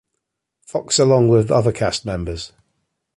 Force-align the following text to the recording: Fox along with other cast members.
Fox 0.65 0.97
along 0.97 1.27
with 1.27 1.51
other 1.51 1.71
cast 1.71 2.07
members. 2.07 2.53